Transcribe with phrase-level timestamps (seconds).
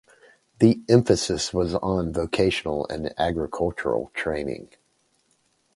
[0.57, 4.69] The emphasis was on vocational and agricultural training.